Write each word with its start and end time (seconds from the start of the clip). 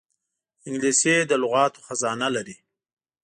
انګلیسي 0.67 1.15
د 1.29 1.31
لغاتو 1.41 1.83
خزانه 1.87 2.27
لري 2.35 2.57